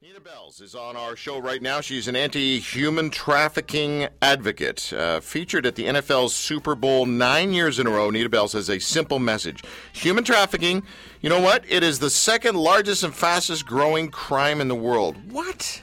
[0.00, 1.80] Nita Belles is on our show right now.
[1.80, 4.92] She's an anti human trafficking advocate.
[4.92, 8.70] Uh, featured at the NFL's Super Bowl nine years in a row, Nita Belles has
[8.70, 9.64] a simple message.
[9.94, 10.84] Human trafficking,
[11.20, 11.64] you know what?
[11.68, 15.16] It is the second largest and fastest growing crime in the world.
[15.32, 15.82] What?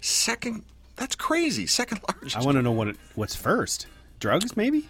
[0.00, 0.64] Second?
[0.96, 1.66] That's crazy.
[1.66, 2.34] Second largest.
[2.34, 3.88] I want to know what it, what's first.
[4.20, 4.88] Drugs, maybe?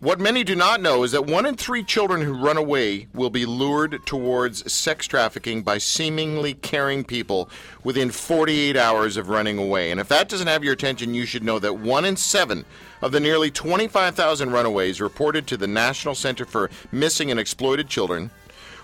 [0.00, 3.30] What many do not know is that one in three children who run away will
[3.30, 7.50] be lured towards sex trafficking by seemingly caring people
[7.82, 9.90] within 48 hours of running away.
[9.90, 12.64] And if that doesn't have your attention, you should know that one in seven
[13.02, 18.30] of the nearly 25,000 runaways reported to the National Center for Missing and Exploited Children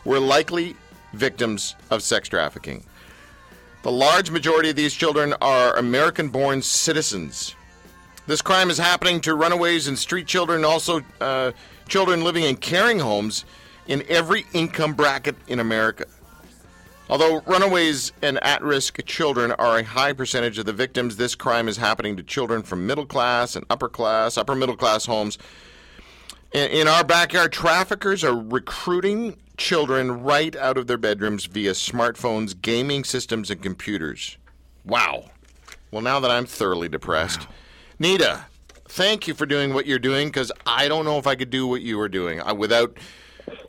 [0.05, 0.75] were likely
[1.13, 2.83] victims of sex trafficking.
[3.85, 7.55] The large majority of these children are American born citizens
[8.27, 11.53] this crime is happening to runaways and street children, also uh,
[11.89, 13.45] children living in caring homes
[13.87, 16.07] in every income bracket in America.
[17.11, 21.69] Although runaways and at risk children are a high percentage of the victims, this crime
[21.69, 25.37] is happening to children from middle class and upper class, upper middle class homes.
[26.53, 33.03] In, our backyard, traffickers are recruiting children right out of their bedrooms via smartphones, gaming
[33.03, 34.39] systems, and computers.
[34.85, 35.31] Wow.
[35.91, 37.41] Well, now that I'm thoroughly depressed.
[37.41, 37.55] Wow.
[38.05, 38.45] Nita,
[38.87, 41.67] thank you for doing what you're doing because I don't know if I could do
[41.67, 42.99] what you were doing I, without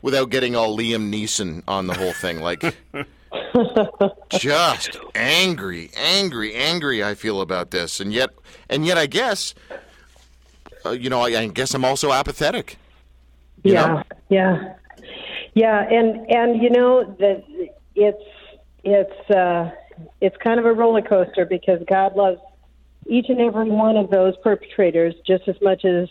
[0.02, 2.40] without getting all Liam Neeson on the whole thing.
[2.40, 2.60] Like,
[4.28, 7.02] just angry, angry, angry.
[7.02, 8.28] I feel about this, and yet,
[8.68, 9.54] and yet, I guess,
[10.84, 12.76] uh, you know, I, I, guess I'm also apathetic.
[13.64, 14.02] Yeah, know?
[14.28, 14.74] yeah,
[15.54, 17.42] yeah, and and you know that
[17.94, 18.22] it's
[18.84, 19.70] it's uh,
[20.20, 22.38] it's kind of a roller coaster because God loves
[23.08, 26.08] each and every one of those perpetrators just as much as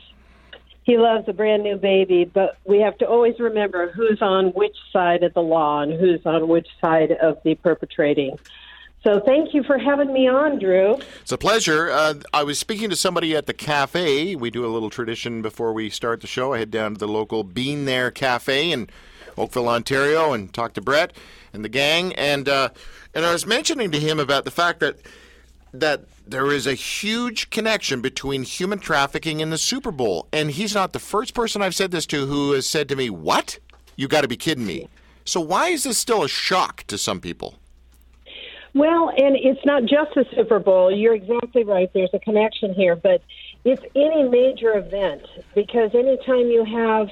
[0.84, 4.76] he loves a brand new baby, but we have to always remember who's on which
[4.94, 8.38] side of the law and who's on which side of the perpetrating.
[9.04, 10.98] So thank you for having me on, Drew.
[11.22, 11.92] It's a pleasure.
[11.92, 14.36] Uh, I was speaking to somebody at the cafe.
[14.36, 16.54] We do a little tradition before we start the show.
[16.54, 18.90] I head down to the local Bean There Cafe in
[19.38, 21.14] Oakville, Ontario, and talk to Brett
[21.54, 22.14] and the gang.
[22.14, 22.70] And uh,
[23.14, 24.98] and I was mentioning to him about the fact that
[25.80, 30.28] that there is a huge connection between human trafficking and the Super Bowl.
[30.34, 33.10] And he's not the first person I've said this to who has said to me,
[33.10, 33.60] What?
[33.96, 34.90] You got to be kidding me.
[35.24, 37.56] So, why is this still a shock to some people?
[38.74, 40.92] Well, and it's not just the Super Bowl.
[40.92, 41.90] You're exactly right.
[41.94, 43.22] There's a connection here, but
[43.64, 45.26] it's any major event
[45.56, 47.10] because anytime you have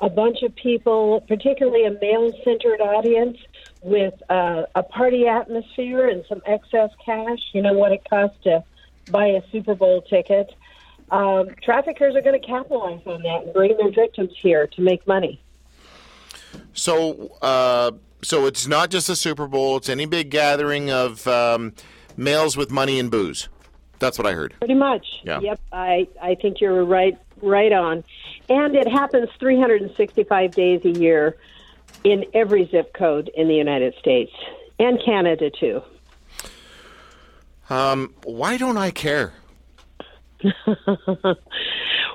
[0.00, 3.36] a bunch of people, particularly a male centered audience,
[3.82, 8.62] with uh, a party atmosphere and some excess cash, you know what it costs to
[9.10, 10.54] buy a Super Bowl ticket.
[11.10, 15.06] Um, traffickers are going to capitalize on that and bring their victims here to make
[15.06, 15.40] money.
[16.72, 17.92] So, uh,
[18.22, 21.72] so it's not just a Super Bowl; it's any big gathering of um,
[22.16, 23.48] males with money and booze.
[23.98, 24.54] That's what I heard.
[24.58, 25.06] Pretty much.
[25.24, 25.40] Yeah.
[25.40, 25.60] Yep.
[25.72, 28.04] I I think you're right right on,
[28.48, 31.36] and it happens 365 days a year
[32.04, 34.32] in every zip code in the United States
[34.78, 35.82] and Canada too.
[37.68, 39.32] Um, why don't I care?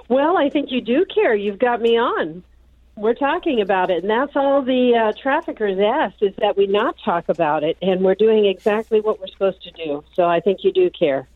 [0.10, 1.36] well, I think you do care.
[1.36, 2.44] You've got me on.
[2.98, 6.96] We're talking about it, and that's all the uh, traffickers asked is that we not
[7.04, 10.04] talk about it, and we're doing exactly what we're supposed to do.
[10.14, 11.28] So I think you do care.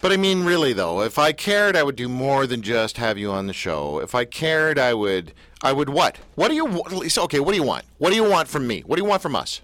[0.00, 3.18] But I mean, really though, if I cared, I would do more than just have
[3.18, 3.98] you on the show.
[3.98, 6.18] If I cared, I would, I would what?
[6.34, 7.08] What do you?
[7.08, 7.84] So okay, what do you want?
[7.98, 8.80] What do you want from me?
[8.80, 9.60] What do you want from us?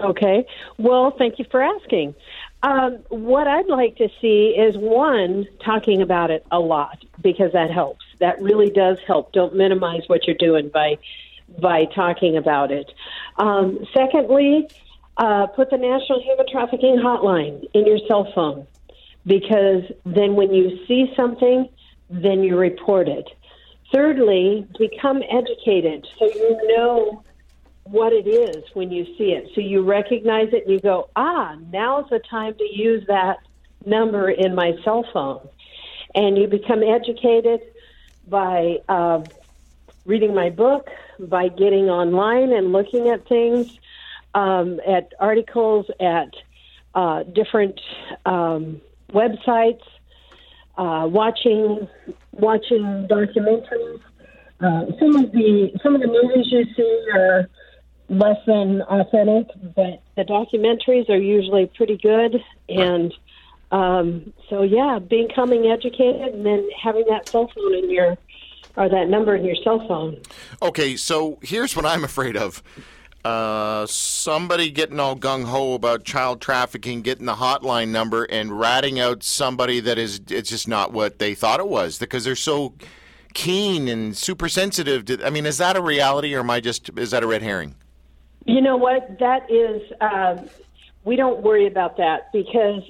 [0.00, 0.46] Okay.
[0.78, 2.14] Well, thank you for asking.
[2.62, 7.70] Um, what I'd like to see is one talking about it a lot because that
[7.70, 8.04] helps.
[8.18, 9.32] That really does help.
[9.32, 10.98] Don't minimize what you're doing by
[11.60, 12.92] by talking about it.
[13.36, 14.68] Um, secondly,
[15.16, 18.66] uh, put the National Human Trafficking Hotline in your cell phone
[19.24, 21.68] because then when you see something,
[22.10, 23.28] then you report it.
[23.92, 27.24] Thirdly, become educated so you know
[27.84, 29.48] what it is when you see it.
[29.54, 33.36] So you recognize it and you go, ah, now's the time to use that
[33.84, 35.48] number in my cell phone.
[36.14, 37.60] And you become educated
[38.26, 39.22] by uh,
[40.04, 40.88] reading my book,
[41.20, 43.66] by getting online and looking at things,
[44.34, 46.30] um, at articles, at
[46.94, 47.80] uh, different
[48.24, 48.80] um,
[49.12, 49.82] websites,
[50.76, 51.88] uh, watching
[52.32, 54.00] watching documentaries.
[54.60, 57.48] Uh, some of the some of the movies you see are
[58.08, 62.42] less than authentic, but the documentaries are usually pretty good.
[62.68, 63.12] And
[63.70, 68.16] um, so, yeah, becoming educated and then having that cell phone in your
[68.76, 70.20] or that number in your cell phone.
[70.60, 72.62] Okay, so here's what I'm afraid of.
[73.26, 79.00] Uh, somebody getting all gung ho about child trafficking, getting the hotline number, and ratting
[79.00, 82.72] out somebody that is it's just not what they thought it was because they're so
[83.34, 85.06] keen and super sensitive.
[85.06, 87.42] To, I mean, is that a reality, or am I just is that a red
[87.42, 87.74] herring?
[88.44, 89.18] You know what?
[89.18, 90.36] That is, uh,
[91.02, 92.84] we don't worry about that because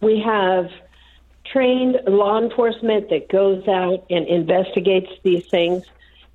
[0.00, 0.72] we have
[1.44, 5.84] trained law enforcement that goes out and investigates these things.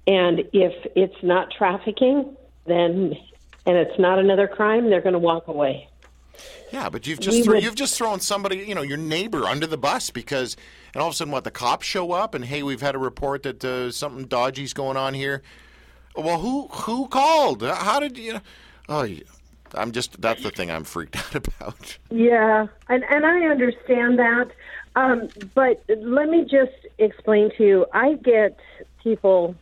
[0.07, 3.17] And if it's not trafficking, then
[3.65, 5.87] and it's not another crime, they're going to walk away.
[6.71, 9.77] Yeah, but you've just would- you've just thrown somebody, you know, your neighbor under the
[9.77, 10.57] bus because,
[10.93, 12.97] and all of a sudden, what the cops show up and hey, we've had a
[12.99, 15.43] report that uh, something dodgy's going on here.
[16.15, 17.61] Well, who who called?
[17.61, 18.41] How did you?
[18.89, 19.07] Oh.
[19.75, 21.97] I'm just that's the thing I'm freaked out about.
[22.11, 24.51] Yeah, and and I understand that,
[24.95, 27.85] um, but let me just explain to you.
[27.91, 28.59] I get
[29.03, 29.55] people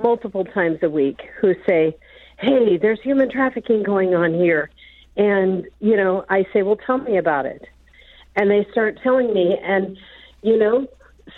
[0.00, 1.96] multiple times a week who say,
[2.40, 4.70] "Hey, there's human trafficking going on here,"
[5.16, 7.66] and you know, I say, "Well, tell me about it,"
[8.36, 9.96] and they start telling me, and
[10.42, 10.88] you know,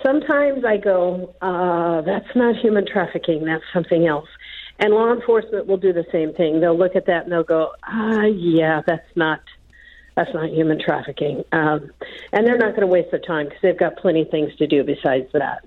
[0.02, 3.44] sometimes I go, uh, "That's not human trafficking.
[3.44, 4.28] That's something else."
[4.78, 6.60] And law enforcement will do the same thing.
[6.60, 9.40] They'll look at that and they'll go, "Ah, yeah, that's not."
[10.14, 11.42] That's not human trafficking.
[11.52, 11.90] Um,
[12.34, 14.66] and they're not going to waste their time because they've got plenty of things to
[14.66, 15.64] do besides that.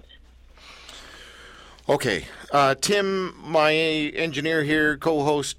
[1.87, 5.57] Okay, uh, Tim, my engineer here, co-host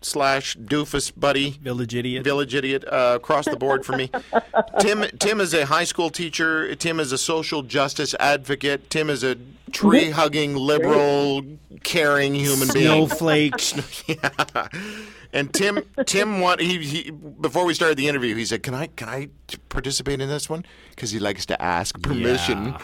[0.00, 2.24] slash doofus buddy, Village idiot.
[2.24, 4.10] village idiot uh, across the board for me.
[4.80, 6.74] Tim Tim is a high school teacher.
[6.74, 8.90] Tim is a social justice advocate.
[8.90, 9.36] Tim is a
[9.72, 11.44] tree hugging, liberal,
[11.84, 12.86] caring human being.
[12.86, 13.54] Snowflake.
[15.30, 18.86] And Tim Tim want he, he before we started the interview, he said, "Can I
[18.86, 19.28] can I
[19.68, 22.74] participate in this one?" Because he likes to ask permission.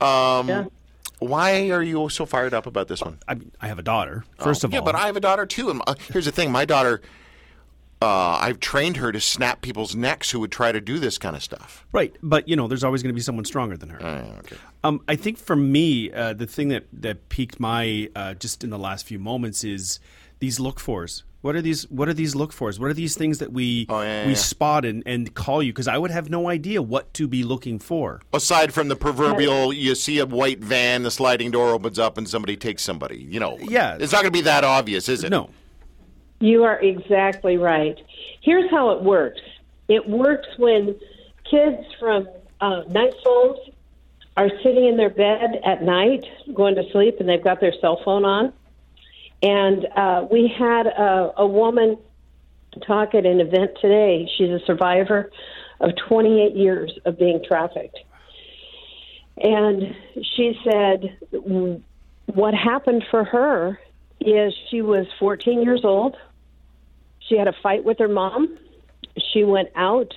[0.00, 0.64] Um, Yeah.
[1.18, 3.18] Why are you so fired up about this one?
[3.28, 4.24] I, I have a daughter.
[4.38, 5.70] First of yeah, all, Yeah, but I have a daughter too.
[5.70, 7.00] And uh, here's the thing: my daughter,
[8.02, 11.36] uh, I've trained her to snap people's necks who would try to do this kind
[11.36, 11.86] of stuff.
[11.92, 12.14] right.
[12.22, 14.02] But you know, there's always going to be someone stronger than her.
[14.02, 14.56] Uh, okay.
[14.82, 18.70] Um, I think for me, uh, the thing that that piqued my uh, just in
[18.70, 20.00] the last few moments is
[20.40, 21.24] these look fors.
[21.44, 21.82] What are these?
[21.90, 22.80] What are these look fors?
[22.80, 24.38] What are these things that we Oh, yeah, yeah, we yeah.
[24.38, 25.74] spot and, and call you?
[25.74, 28.22] Because I would have no idea what to be looking for.
[28.32, 32.26] Aside from the proverbial, you see a white van, the sliding door opens up, and
[32.26, 33.18] somebody takes somebody.
[33.18, 33.98] You know, Yeah.
[34.00, 35.28] it's not going to be that obvious, is it?
[35.28, 35.50] No,
[36.40, 37.98] You are exactly right.
[38.40, 39.40] Here's how it works
[39.88, 40.98] it works when
[41.50, 42.26] kids from
[42.62, 43.58] uh, night schools
[44.38, 46.24] are sitting in their bed at night
[46.54, 48.50] going to sleep and they've got their cell phone on.
[49.42, 51.98] And uh, we had a, a woman
[52.86, 54.28] talk at an event today.
[54.36, 55.30] She's a survivor
[55.80, 57.98] of 28 years of being trafficked.
[59.36, 59.94] And
[60.36, 61.18] she said
[62.26, 63.78] what happened for her
[64.20, 66.16] is she was 14 years old.
[67.18, 68.58] She had a fight with her mom.
[69.32, 70.14] She went out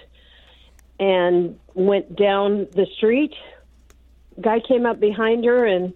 [1.00, 3.34] and went down the street.
[4.40, 5.94] Guy came up behind her and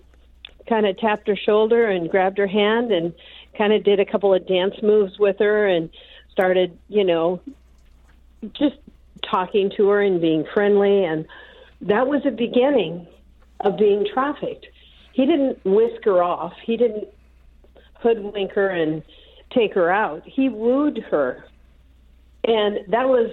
[0.67, 3.13] kind of tapped her shoulder and grabbed her hand and
[3.57, 5.89] kind of did a couple of dance moves with her and
[6.31, 7.41] started, you know,
[8.53, 8.77] just
[9.29, 11.03] talking to her and being friendly.
[11.03, 11.25] And
[11.81, 13.07] that was the beginning
[13.59, 14.67] of being trafficked.
[15.13, 16.53] He didn't whisk her off.
[16.63, 17.07] He didn't
[18.01, 19.03] hoodwink her and
[19.51, 20.23] take her out.
[20.25, 21.45] He wooed her.
[22.43, 23.29] And that was,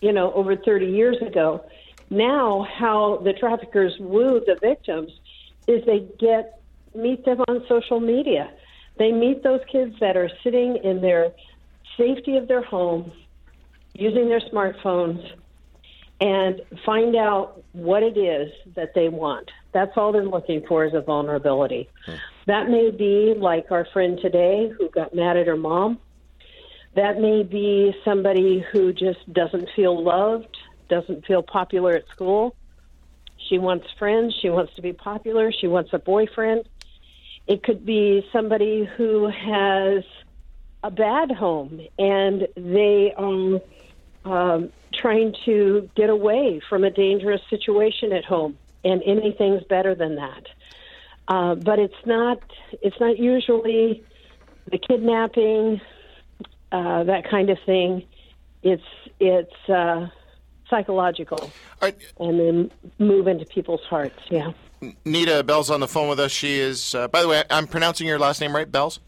[0.00, 1.64] you know, over 30 years ago.
[2.10, 5.10] Now, how the traffickers woo the victims
[5.66, 6.60] is they get
[6.94, 8.50] meet them on social media.
[8.98, 11.32] They meet those kids that are sitting in their
[11.98, 13.12] safety of their home,
[13.94, 15.22] using their smartphones,
[16.20, 19.50] and find out what it is that they want.
[19.72, 21.88] That's all they're looking for is a vulnerability.
[22.06, 22.14] Hmm.
[22.46, 25.98] That may be like our friend today who got mad at her mom.
[26.94, 30.56] That may be somebody who just doesn't feel loved,
[30.88, 32.56] doesn't feel popular at school.
[33.48, 36.68] She wants friends, she wants to be popular, she wants a boyfriend.
[37.46, 40.04] It could be somebody who has
[40.82, 43.60] a bad home and they are
[44.24, 50.16] um, trying to get away from a dangerous situation at home, and anything's better than
[50.16, 50.46] that.
[51.28, 52.38] Uh, but it's not.
[52.82, 54.04] It's not usually
[54.70, 55.80] the kidnapping,
[56.72, 58.04] uh, that kind of thing.
[58.62, 58.82] It's
[59.18, 60.06] it's uh,
[60.68, 64.18] psychological, right, and then move into people's hearts.
[64.30, 64.52] Yeah,
[65.04, 66.32] Nita Belles on the phone with us.
[66.32, 69.00] She is, uh, by the way, I'm pronouncing your last name right, Bells?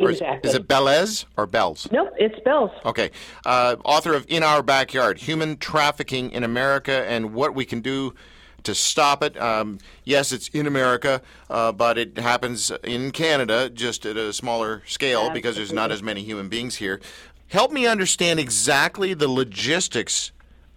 [0.00, 0.50] Or is, exactly.
[0.50, 1.86] is it Belez or Bells?
[1.92, 2.70] Nope, it's Bells.
[2.84, 3.10] Okay.
[3.44, 8.14] Uh, author of In Our Backyard Human Trafficking in America and What We Can Do
[8.62, 9.36] to stop it.
[9.40, 11.20] Um, yes, it's in America,
[11.50, 16.02] uh, but it happens in Canada just at a smaller scale because there's not as
[16.02, 17.00] many human beings here.
[17.48, 20.32] Help me understand exactly the logistics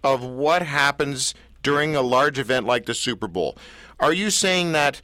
[0.06, 1.34] of what happens
[1.64, 3.58] during a large event like the Super Bowl.
[3.98, 5.02] Are you saying that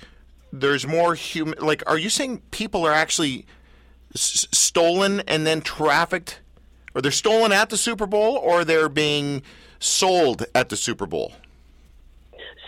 [0.52, 1.58] there's more human?
[1.58, 3.44] Like, are you saying people are actually
[4.14, 6.40] s- stolen and then trafficked,
[6.94, 9.42] or they're stolen at the Super Bowl, or they're being
[9.80, 11.32] sold at the Super Bowl?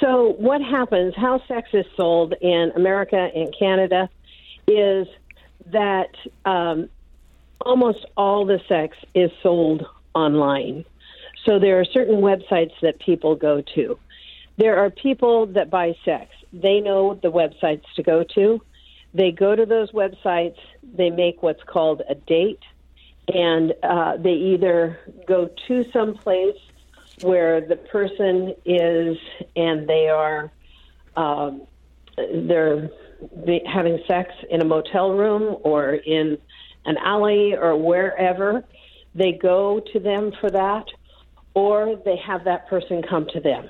[0.00, 4.09] So, what happens, how sex is sold in America and Canada,
[4.67, 5.07] is
[5.67, 6.11] that
[6.45, 6.88] um,
[7.61, 10.85] almost all the sex is sold online.
[11.45, 13.99] So, there are certain websites that people go to.
[14.57, 18.63] There are people that buy sex, they know the websites to go to.
[19.13, 22.63] They go to those websites, they make what's called a date,
[23.29, 26.59] and uh, they either go to some place
[27.23, 29.17] where the person is
[29.55, 30.51] and they are
[31.17, 31.63] um,
[32.17, 32.91] they're
[33.67, 36.39] having sex in a motel room or in
[36.85, 38.65] an alley or wherever
[39.15, 40.87] they go to them for that
[41.55, 43.69] or they have that person come to them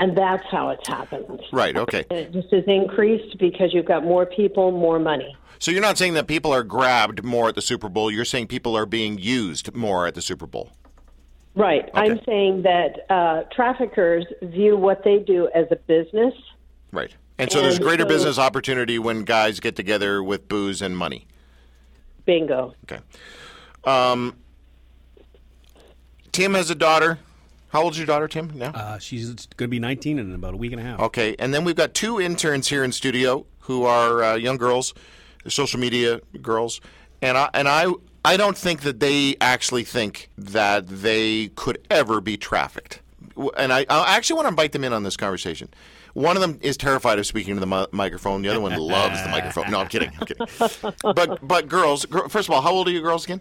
[0.00, 1.76] and that's how it's happened Right.
[1.76, 2.04] Okay.
[2.10, 5.98] and it just has increased because you've got more people more money So you're not
[5.98, 8.10] saying that people are grabbed more at the Super Bowl.
[8.10, 10.70] You're saying people are being used more at the Super Bowl.
[11.54, 16.34] right i'm saying that uh, traffickers view what they do as a business
[16.92, 17.14] Right.
[17.40, 21.26] And so there's greater so- business opportunity when guys get together with booze and money.
[22.24, 23.00] bingo Okay.
[23.84, 24.34] Um,
[26.38, 27.18] Tim has a daughter.
[27.70, 28.52] How old's your daughter, Tim?
[28.54, 28.70] Now.
[28.70, 29.26] Uh, she's
[29.56, 31.00] going to be 19 in about a week and a half.
[31.00, 34.94] Okay, and then we've got two interns here in studio who are uh, young girls,
[35.48, 36.80] social media girls,
[37.20, 37.92] and I and I
[38.24, 43.00] I don't think that they actually think that they could ever be trafficked,
[43.56, 45.68] and I, I actually want to invite them in on this conversation.
[46.14, 48.42] One of them is terrified of speaking to the mi- microphone.
[48.42, 49.72] The other one loves the microphone.
[49.72, 50.12] No, I'm kidding.
[50.20, 50.46] I'm kidding.
[51.02, 53.40] But but girls, gr- first of all, how old are you girls again?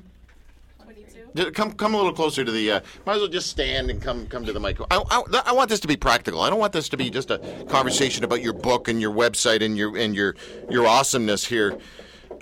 [1.36, 2.72] Just Come, come a little closer to the.
[2.72, 4.79] Uh, might as well just stand and come, come to the mic.
[4.89, 6.41] I, I, I want this to be practical.
[6.41, 9.63] I don't want this to be just a conversation about your book and your website
[9.63, 10.36] and your and your
[10.69, 11.77] your awesomeness here,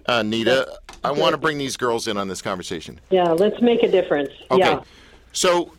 [0.08, 0.80] uh, Nita.
[1.04, 3.00] I want to bring these girls in on this conversation.
[3.12, 4.60] yeah let's make a difference Okay.
[4.60, 4.82] yeah
[5.34, 5.74] So,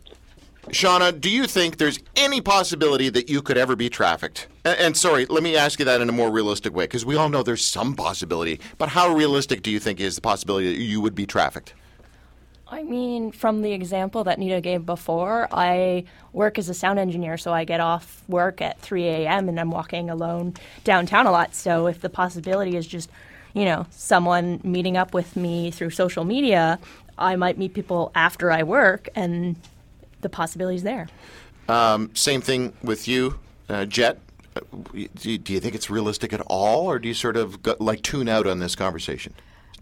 [0.68, 4.46] Shauna, do you think there's any possibility that you could ever be trafficked?
[4.64, 7.16] And, and sorry, let me ask you that in a more realistic way, because we
[7.16, 8.60] all know there's some possibility.
[8.78, 11.74] But how realistic do you think is the possibility that you would be trafficked?
[12.68, 17.38] I mean, from the example that Nita gave before, I work as a sound engineer,
[17.38, 19.48] so I get off work at 3 a.m.
[19.48, 21.54] and I'm walking alone downtown a lot.
[21.54, 23.08] So if the possibility is just,
[23.54, 26.80] you know, someone meeting up with me through social media,
[27.16, 29.54] I might meet people after I work, and
[30.22, 31.06] the possibility's there.
[31.68, 34.18] Um, same thing with you, uh, Jet.
[34.56, 34.60] Uh,
[34.92, 37.76] Do you, do you think it's realistic at all, or do you sort of go,
[37.78, 39.34] like tune out on this conversation?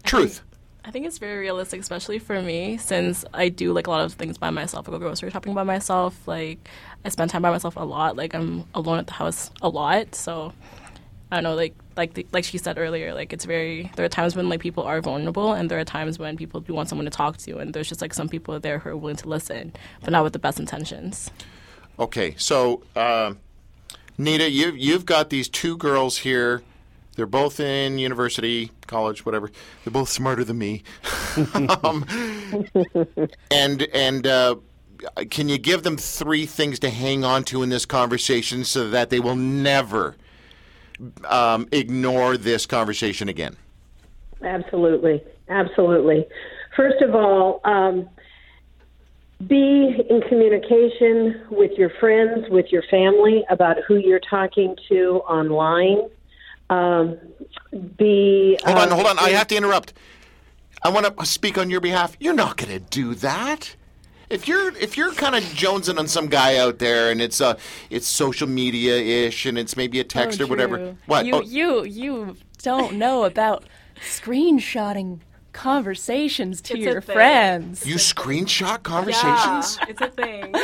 [0.03, 0.41] Truth.
[0.87, 4.13] I think it's very realistic, especially for me, since I do like a lot of
[4.13, 4.87] things by myself.
[4.87, 6.27] I go grocery shopping by myself.
[6.27, 6.69] Like
[7.03, 8.15] I spend time by myself a lot.
[8.15, 10.13] Like I'm alone at the house a lot.
[10.13, 10.53] So
[11.31, 11.55] I don't know.
[11.55, 13.15] Like like the, like she said earlier.
[13.15, 13.91] Like it's very.
[13.95, 16.75] There are times when like people are vulnerable, and there are times when people do
[16.75, 19.15] want someone to talk to, and there's just like some people there who are willing
[19.17, 21.31] to listen, but not with the best intentions.
[21.97, 23.33] Okay, so uh,
[24.19, 26.61] Nita, you you've got these two girls here.
[27.15, 29.49] They're both in university, college, whatever.
[29.83, 30.83] They're both smarter than me.
[31.83, 32.05] um,
[33.51, 34.55] and and uh,
[35.29, 39.09] can you give them three things to hang on to in this conversation so that
[39.09, 40.15] they will never
[41.25, 43.55] um, ignore this conversation again?
[44.43, 46.25] Absolutely, absolutely.
[46.75, 48.09] First of all, um,
[49.47, 56.09] be in communication with your friends, with your family about who you're talking to online.
[56.69, 57.17] Um,
[57.97, 59.19] be Hold on, uh, hold on.
[59.19, 59.93] I have to interrupt.
[60.83, 62.15] I want to speak on your behalf.
[62.19, 63.75] You're not going to do that.
[64.27, 67.57] If you're if you're kind of jonesing on some guy out there and it's uh
[67.91, 68.95] it's social media
[69.27, 70.77] ish and it's maybe a text or whatever.
[70.77, 70.97] True.
[71.05, 71.25] What?
[71.27, 73.65] You Oh, you you don't know about
[74.01, 75.19] screenshotting
[75.53, 77.85] conversations to It's your friends.
[77.85, 79.77] you screenshot conversations?
[79.87, 80.53] it's a thing.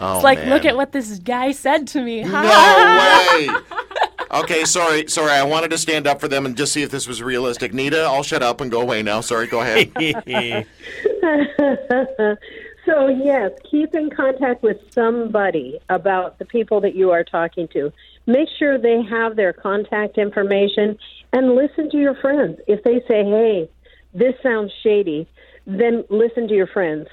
[0.00, 0.50] Oh, It's like, man.
[0.50, 2.22] look at what this guy said to me.
[2.22, 3.48] No way.
[4.30, 5.32] Okay, sorry, sorry.
[5.32, 7.72] I wanted to stand up for them and just see if this was realistic.
[7.72, 9.20] Nita, I'll shut up and go away now.
[9.20, 9.92] Sorry, go ahead.
[12.88, 17.92] So, yes, keep in contact with somebody about the people that you are talking to.
[18.26, 20.98] Make sure they have their contact information
[21.34, 22.58] and listen to your friends.
[22.66, 23.68] If they say, hey,
[24.14, 25.28] this sounds shady,
[25.66, 27.08] then listen to your friends.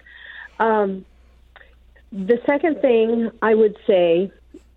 [0.59, 1.05] Um,
[2.09, 4.31] the second thing I would say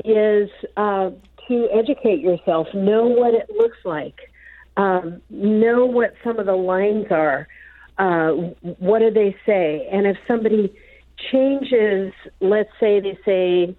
[0.04, 1.10] is uh,
[1.48, 4.16] to educate yourself, know what it looks like,
[4.76, 7.48] um, know what some of the lines are.
[7.98, 8.30] Uh,
[8.78, 9.88] what do they say?
[9.90, 10.72] And if somebody
[11.32, 13.76] changes, let's say they say,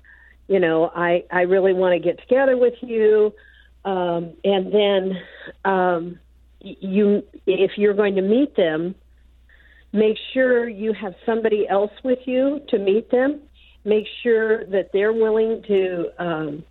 [0.47, 3.33] you know, I, I really want to get together with you,
[3.85, 5.17] um, and then
[5.63, 6.19] um,
[6.59, 8.95] you, if you're going to meet them,
[9.93, 13.41] make sure you have somebody else with you to meet them.
[13.85, 16.63] Make sure that they're willing to um,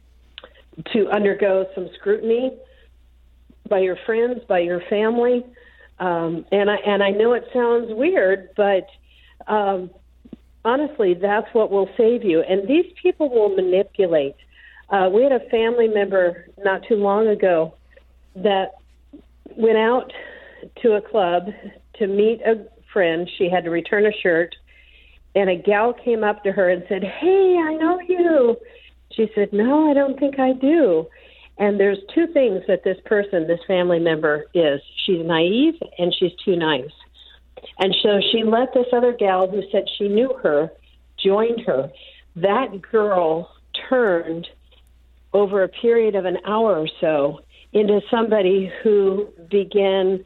[0.92, 2.56] to undergo some scrutiny
[3.68, 5.44] by your friends, by your family.
[5.98, 8.86] Um, and I and I know it sounds weird, but
[9.52, 9.90] um,
[10.64, 12.40] honestly, that's what will save you.
[12.40, 14.36] And these people will manipulate.
[14.90, 17.74] Uh, we had a family member not too long ago
[18.36, 18.76] that
[19.56, 20.12] went out
[20.82, 21.48] to a club
[21.98, 23.28] to meet a friend.
[23.36, 24.54] She had to return a shirt,
[25.34, 28.56] and a gal came up to her and said, "Hey, I know you."
[29.18, 31.08] She said, "No, I don't think I do."
[31.58, 34.80] And there's two things that this person, this family member, is.
[35.04, 36.92] She's naive and she's too nice.
[37.80, 40.70] And so she let this other gal who said she knew her
[41.18, 41.90] join her.
[42.36, 43.50] That girl
[43.88, 44.46] turned
[45.32, 47.40] over a period of an hour or so
[47.72, 50.24] into somebody who began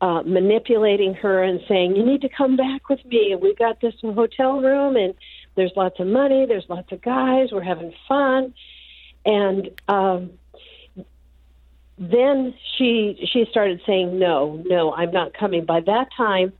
[0.00, 3.36] uh, manipulating her and saying, You need to come back with me.
[3.40, 5.14] We got this hotel room and
[5.54, 8.54] there's lots of money, there's lots of guys, we're having fun.
[9.24, 10.32] And um,
[11.98, 15.64] then she she started saying no no i'm not coming.
[15.64, 16.52] By that time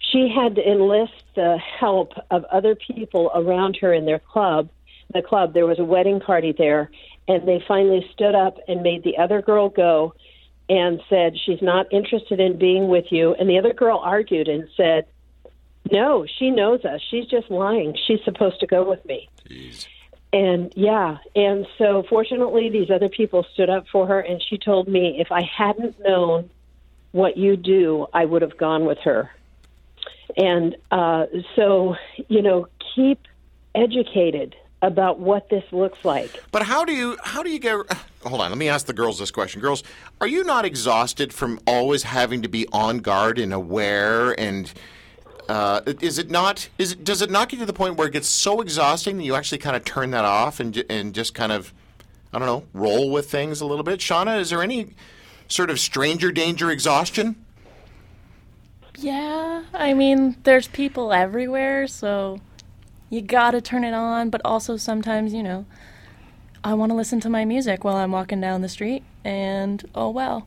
[0.00, 4.68] she had to enlist the help of other people around her in their club
[5.12, 5.54] the club.
[5.54, 6.90] There was a wedding party there
[7.28, 10.14] and they finally stood up and made the other girl go
[10.68, 13.34] and said she's not interested in being with you.
[13.34, 15.06] And the other girl argued and said
[15.90, 19.86] no she knows us she's just lying she's supposed to go with me Jeez.
[20.32, 24.88] and yeah, and so fortunately, these other people stood up for her, and she told
[24.88, 26.50] me if I hadn't known
[27.12, 29.30] what you do, I would have gone with her.
[30.36, 31.96] And uh, so,
[32.28, 33.20] you know, keep
[33.74, 36.42] educated about what this looks like.
[36.52, 37.74] But how do you how do you get?
[38.24, 39.60] Hold on, let me ask the girls this question.
[39.60, 39.82] Girls,
[40.20, 44.72] are you not exhausted from always having to be on guard and aware and?
[45.48, 46.68] Uh, is it not?
[46.78, 49.24] Is it, does it not get to the point where it gets so exhausting that
[49.24, 51.72] you actually kind of turn that off and and just kind of,
[52.32, 54.00] I don't know, roll with things a little bit?
[54.00, 54.88] Shauna, is there any
[55.48, 57.36] sort of stranger danger exhaustion?
[58.98, 62.40] Yeah, I mean, there's people everywhere, so
[63.10, 65.66] you gotta turn it on, but also sometimes, you know,
[66.64, 70.10] I want to listen to my music while I'm walking down the street, and oh
[70.10, 70.46] well.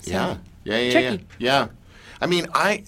[0.00, 1.16] So, Yeah, yeah, yeah, yeah.
[1.38, 1.68] Yeah,
[2.20, 2.84] I mean, I.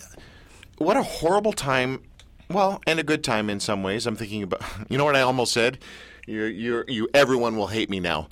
[0.78, 2.02] What a horrible time.
[2.50, 4.06] Well, and a good time in some ways.
[4.06, 4.62] I'm thinking about.
[4.88, 5.78] You know what I almost said?
[6.26, 7.08] You, you, you.
[7.12, 8.28] Everyone will hate me now.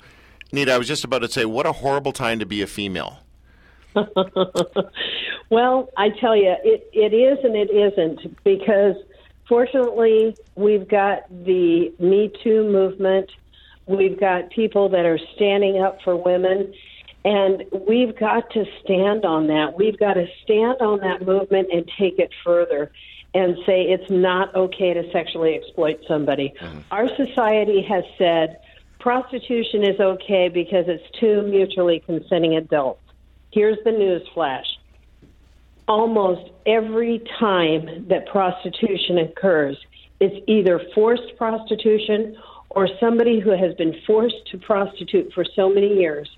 [0.51, 3.19] Nita, I was just about to say, what a horrible time to be a female.
[5.49, 8.95] Well, I tell you, it, it is and it isn't because
[9.47, 13.31] fortunately we've got the Me Too movement.
[13.85, 16.73] We've got people that are standing up for women,
[17.27, 19.77] and we've got to stand on that.
[19.77, 22.89] We've got to stand on that movement and take it further
[23.33, 26.53] and say it's not okay to sexually exploit somebody.
[26.57, 26.79] Mm-hmm.
[26.89, 28.61] Our society has said
[28.99, 33.01] prostitution is okay because it's two mutually consenting adults.
[33.51, 34.65] Here's the news flash
[35.85, 39.77] almost every time that prostitution occurs,
[40.21, 42.37] it's either forced prostitution
[42.69, 46.29] or somebody who has been forced to prostitute for so many years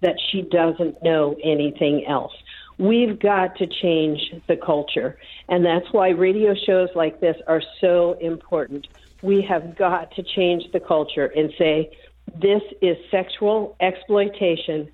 [0.00, 2.32] that she doesn't know anything else.
[2.78, 5.16] We've got to change the culture,
[5.48, 8.88] and that's why radio shows like this are so important.
[9.22, 11.96] We have got to change the culture and say,
[12.40, 14.90] this is sexual exploitation,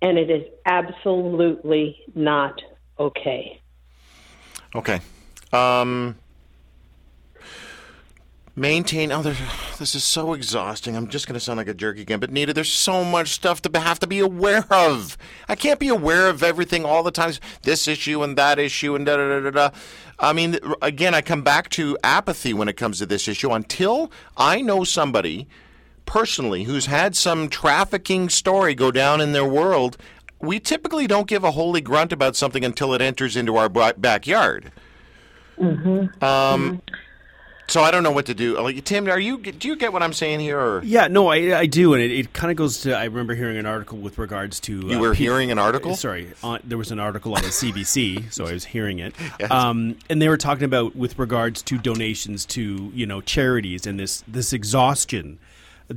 [0.00, 2.60] and it is absolutely not
[2.98, 3.60] okay.
[4.74, 5.00] Okay.
[5.52, 6.16] Um,
[8.56, 9.10] maintain.
[9.12, 10.96] Oh, this is so exhausting.
[10.96, 12.20] I'm just going to sound like a jerk again.
[12.20, 15.16] But Nita, there's so much stuff to have to be aware of.
[15.48, 17.32] I can't be aware of everything all the time.
[17.62, 19.76] This issue and that issue and da da da da da.
[20.18, 23.50] I mean, again, I come back to apathy when it comes to this issue.
[23.50, 25.48] Until I know somebody
[26.06, 29.96] personally who's had some trafficking story go down in their world,
[30.40, 33.94] we typically don't give a holy grunt about something until it enters into our ba-
[33.96, 34.70] backyard.
[36.20, 36.82] Um,
[37.66, 38.60] so I don't know what to do.
[38.60, 39.38] Like, Tim, are you?
[39.38, 40.58] Do you get what I'm saying here?
[40.58, 42.96] Or Yeah, no, I, I do, and it, it kind of goes to.
[42.96, 44.80] I remember hearing an article with regards to.
[44.86, 45.96] you uh, were hearing an article?
[45.96, 49.14] Sorry, on, there was an article on the CBC, so I was hearing it,
[49.50, 53.98] um, and they were talking about with regards to donations to you know charities and
[53.98, 55.38] this this exhaustion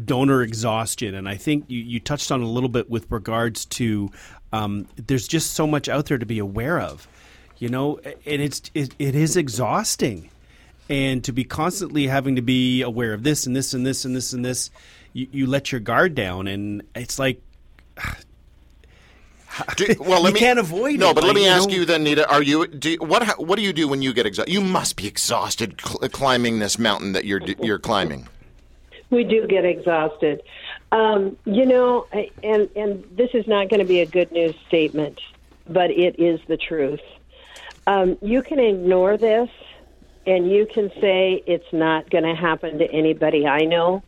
[0.06, 4.12] donor exhaustion, and I think you, you touched on a little bit with regards to
[4.52, 7.08] um, there's just so much out there to be aware of,
[7.58, 10.30] you know, and it's it, it is exhausting,
[10.90, 14.16] and to be constantly having to be aware of this and this and this and
[14.16, 14.70] this and this,
[15.14, 17.42] you, you let your guard down, and it's like
[19.76, 21.76] Do, well, let You me, can't avoid No, it, but let me you ask know-
[21.76, 22.30] you then, Nita.
[22.32, 23.24] Are you do you- what?
[23.40, 24.54] What do you do when you get exhausted?
[24.54, 28.28] You must be exhausted cl- climbing this mountain that you're you're climbing.
[29.10, 30.42] We do get exhausted.
[30.92, 32.08] Um, you know,
[32.44, 35.20] and and this is not going to be a good news statement,
[35.68, 37.02] but it is the truth.
[37.88, 39.50] Um, you can ignore this,
[40.28, 44.04] and you can say it's not going to happen to anybody I know,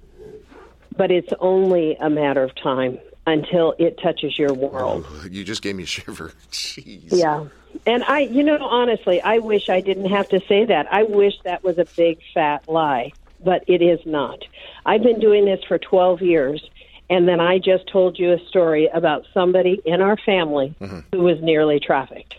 [0.95, 5.05] but it's only a matter of time until it touches your world.
[5.07, 6.33] Oh, you just gave me a shiver.
[6.51, 7.07] Jeez.
[7.09, 7.45] Yeah.
[7.85, 10.91] And I, you know, honestly, I wish I didn't have to say that.
[10.91, 14.43] I wish that was a big fat lie, but it is not.
[14.85, 16.69] I've been doing this for 12 years,
[17.09, 20.99] and then I just told you a story about somebody in our family mm-hmm.
[21.13, 22.35] who was nearly trafficked.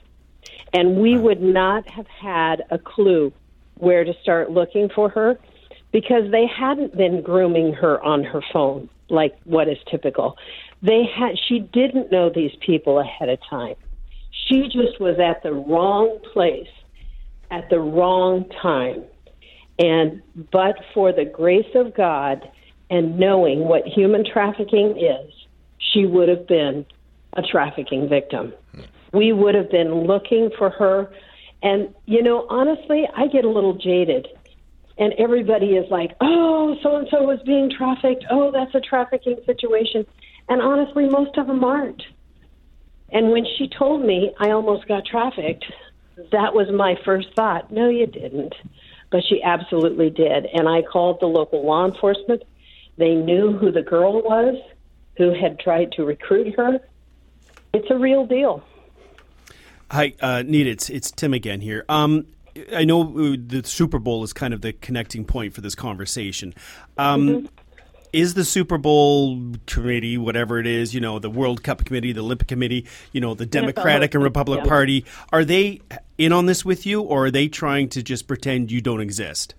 [0.73, 3.33] And we would not have had a clue
[3.81, 5.39] where to start looking for her
[5.93, 10.37] because they hadn't been grooming her on her phone like what is typical.
[10.83, 13.75] They had she didn't know these people ahead of time.
[14.47, 16.69] She just was at the wrong place
[17.51, 19.03] at the wrong time.
[19.79, 22.49] And but for the grace of God
[22.91, 25.33] and knowing what human trafficking is,
[25.79, 26.85] she would have been
[27.35, 28.53] a trafficking victim.
[29.13, 31.11] We would have been looking for her.
[31.63, 34.27] And, you know, honestly, I get a little jaded.
[34.99, 38.25] And everybody is like, oh, so and so was being trafficked.
[38.31, 40.07] Oh, that's a trafficking situation.
[40.49, 42.03] And honestly, most of them aren't.
[43.11, 45.65] And when she told me I almost got trafficked,
[46.33, 47.73] that was my first thought.
[47.73, 48.55] No, you didn't.
[49.11, 50.47] But she absolutely did.
[50.53, 52.43] And I called the local law enforcement.
[52.97, 54.57] They knew who the girl was
[55.17, 56.81] who had tried to recruit her.
[57.75, 58.63] It's a real deal.
[59.91, 60.71] Hi, uh, Nita.
[60.71, 61.85] It's it's Tim again here.
[61.89, 62.27] Um,
[62.75, 66.55] I know uh, the Super Bowl is kind of the connecting point for this conversation.
[66.97, 67.49] Um,
[68.13, 72.23] Is the Super Bowl committee, whatever it is, you know, the World Cup committee, the
[72.23, 74.69] Olympic committee, you know, the Democratic and Republican yeah.
[74.69, 75.81] Party, are they
[76.19, 79.55] in on this with you, or are they trying to just pretend you don't exist?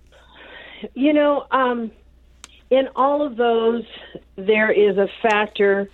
[0.92, 1.90] You know, um,
[2.68, 3.84] in all of those,
[4.36, 5.88] there is a factor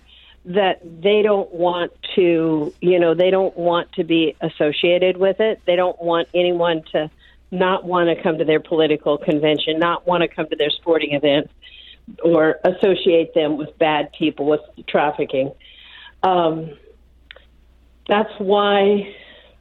[0.49, 5.61] that they don't want to, you know, they don't want to be associated with it.
[5.65, 7.09] They don't want anyone to
[7.51, 11.13] not want to come to their political convention, not want to come to their sporting
[11.13, 11.49] event,
[12.23, 15.51] or associate them with bad people, with trafficking.
[16.23, 16.71] Um,
[18.07, 19.15] that's why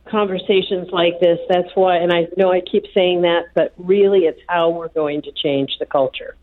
[0.06, 4.40] conversations like this, that's why, and I know I keep saying that, but really it's
[4.48, 6.34] how we're going to change the culture,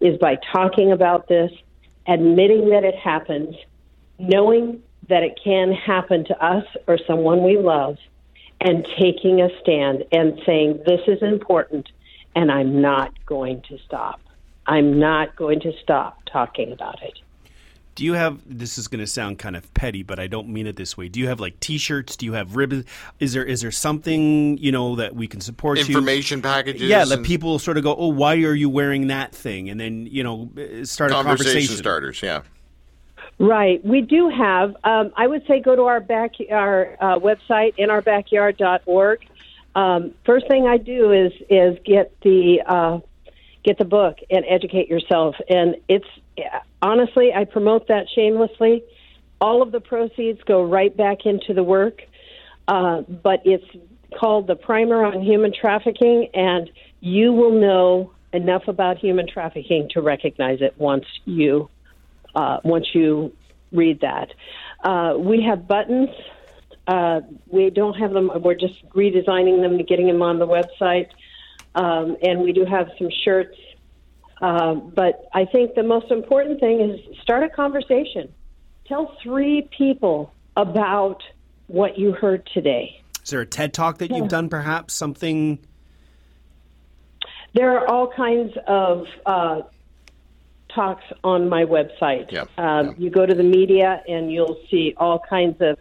[0.00, 1.50] is by talking about this,
[2.06, 3.56] admitting that it happens,
[4.18, 7.96] knowing that it can happen to us or someone we love,
[8.60, 11.88] and taking a stand and saying, this is important,
[12.34, 14.20] and I'm not going to stop.
[14.66, 17.18] I'm not going to stop talking about it.
[17.94, 20.66] Do you have this is going to sound kind of petty, but I don't mean
[20.66, 21.08] it this way.
[21.08, 22.16] Do you have like T-shirts?
[22.16, 22.84] Do you have ribbons?
[23.20, 25.86] Is there is there something you know that we can support you?
[25.86, 26.82] Information packages.
[26.82, 30.06] Yeah, let people sort of go, "Oh, why are you wearing that thing?" And then
[30.10, 31.76] you know uh, start a conversation, conversation.
[31.78, 32.22] starters.
[32.22, 32.42] Yeah.
[33.38, 33.84] Right.
[33.84, 34.76] We do have.
[34.84, 39.26] Um, I would say go to our back our uh, website inourBackyard.org.
[39.74, 43.00] Um, first thing I do is is get the uh,
[43.66, 45.34] get the book and educate yourself.
[45.50, 46.06] And it's
[46.80, 48.82] honestly, I promote that shamelessly.
[49.40, 52.00] All of the proceeds go right back into the work,
[52.68, 53.66] uh, but it's
[54.18, 60.00] called the Primer on Human Trafficking, and you will know enough about human trafficking to
[60.00, 61.68] recognize it once you
[62.36, 63.32] uh, once you
[63.72, 64.32] read that.
[64.84, 66.10] Uh, we have buttons.
[66.86, 68.30] Uh, we don't have them.
[68.42, 71.08] We're just redesigning them and getting them on the website.
[71.74, 73.56] Um, and we do have some shirts.
[74.40, 78.32] Uh, but I think the most important thing is start a conversation.
[78.86, 81.22] Tell three people about
[81.66, 83.02] what you heard today.
[83.24, 85.58] Is there a TED talk that you've done, perhaps something?
[87.54, 89.62] There are all kinds of uh,
[90.76, 92.30] talks on my website.
[92.30, 92.92] Yeah, Um, yeah.
[92.98, 95.78] You go to the media and you'll see all kinds of.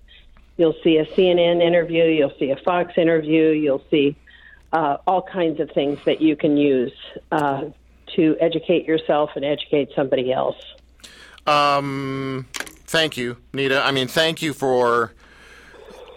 [0.57, 2.05] You'll see a CNN interview.
[2.05, 3.49] You'll see a Fox interview.
[3.49, 4.15] You'll see
[4.71, 6.93] uh, all kinds of things that you can use
[7.33, 7.65] uh,
[8.15, 10.55] to educate yourself and educate somebody else.
[11.45, 12.47] Um,
[12.87, 13.83] thank you, Nita.
[13.85, 15.11] I mean, thank you for.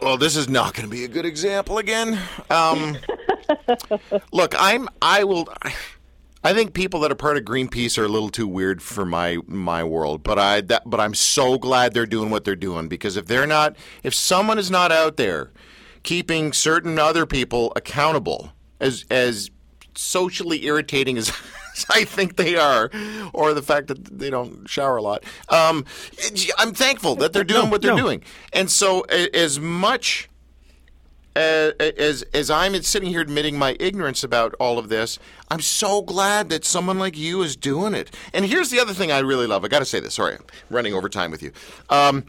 [0.00, 2.16] Well, this is not going to be a good example again.
[2.48, 2.96] Um,
[4.32, 4.88] look, I'm.
[5.02, 5.48] I will.
[5.62, 5.74] I
[6.52, 9.82] think people that are part of Greenpeace are a little too weird for my my
[9.84, 13.26] world, but I that, but I'm so glad they're doing what they're doing because if
[13.26, 15.50] they're not, if someone is not out there
[16.04, 19.50] keeping certain other people accountable, as as
[19.96, 21.32] socially irritating as
[21.90, 22.90] I think they are,
[23.32, 25.84] or the fact that they don't shower a lot, um,
[26.58, 28.02] I'm thankful that they're doing No, what they're no.
[28.02, 28.22] doing,
[28.52, 30.28] and so as much
[31.38, 35.18] as as I'm sitting here admitting my ignorance about all of this,
[35.50, 38.14] I'm so glad that someone like you is doing it.
[38.32, 39.64] And here's the other thing I really love.
[39.64, 40.14] I got to say this.
[40.14, 41.52] Sorry, I'm running over time with you.
[41.90, 42.24] Um,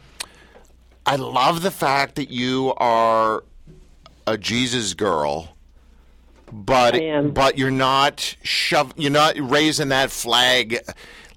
[1.06, 3.44] I love the fact that you are
[4.26, 5.56] a Jesus girl,
[6.52, 6.94] but
[7.34, 10.78] but you're not shove you're not raising that flag.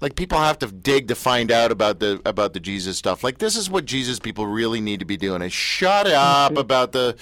[0.00, 3.24] Like people have to dig to find out about the about the Jesus stuff.
[3.24, 5.42] Like this is what Jesus people really need to be doing.
[5.42, 7.16] Is shut up about the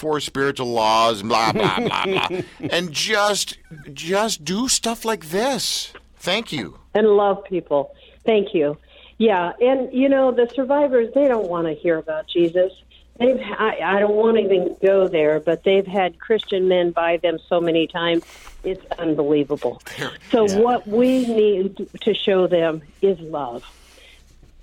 [0.00, 2.28] four spiritual laws, blah blah blah blah,
[2.70, 3.58] and just
[3.92, 5.92] just do stuff like this.
[6.16, 6.78] Thank you.
[6.94, 7.94] and love people.
[8.24, 8.76] Thank you.
[9.18, 12.72] Yeah, and you know the survivors they don't want to hear about Jesus.
[13.18, 17.18] They've I, I don't want to even go there, but they've had Christian men buy
[17.18, 18.24] them so many times.
[18.64, 19.82] It's unbelievable.
[20.30, 23.64] So what we need to show them is love.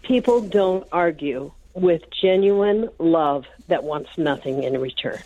[0.02, 5.20] People don't argue with genuine love that wants nothing in return.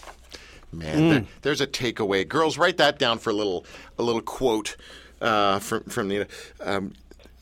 [0.74, 2.28] Man, there, there's a takeaway.
[2.28, 3.66] Girls, write that down for a little
[3.98, 4.78] a little quote
[5.22, 6.28] uh, from from Nita.
[6.62, 6.94] Um,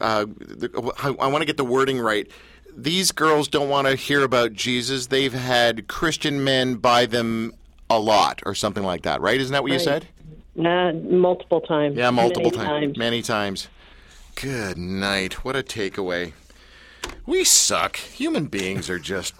[0.01, 2.29] uh, the, I, I want to get the wording right.
[2.75, 5.07] These girls don't want to hear about Jesus.
[5.07, 7.53] They've had Christian men buy them
[7.89, 9.21] a lot, or something like that.
[9.21, 9.39] Right?
[9.39, 10.07] Isn't that what you said?
[10.57, 11.97] Uh, multiple times.
[11.97, 12.97] Yeah, multiple Many times.
[12.97, 13.67] Many times.
[14.35, 15.45] Good night.
[15.45, 16.33] What a takeaway.
[17.25, 17.97] We suck.
[17.97, 19.35] Human beings are just.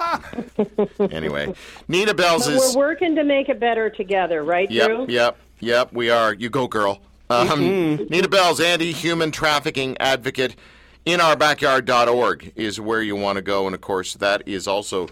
[0.99, 1.53] anyway,
[1.87, 2.75] Nita Belles But is.
[2.75, 5.01] we're working to make it better together, right, Drew?
[5.01, 5.93] Yep, yep, yep.
[5.93, 6.33] We are.
[6.33, 7.01] You go, girl.
[7.31, 10.55] Um, Nita Belles, anti-human trafficking advocate.
[11.05, 15.07] InOurBackyard.org is where you want to go, and of course, that is also,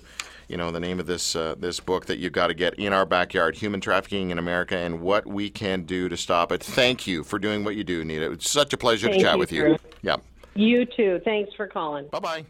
[0.48, 2.94] you know, the name of this uh, this book that you've got to get in
[2.94, 6.62] our backyard: human trafficking in America and what we can do to stop it.
[6.62, 8.32] Thank you for doing what you do, Nita.
[8.32, 9.62] It's such a pleasure to chat you, with you.
[9.62, 9.78] Drew.
[10.04, 10.18] Yeah.
[10.58, 11.20] You too.
[11.24, 12.08] Thanks for calling.
[12.12, 12.46] Bye bye.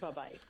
[0.00, 0.40] Bye bye.